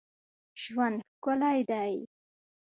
ژوند 0.63 0.97
ښکلی 1.11 1.59
دئ. 1.69 1.93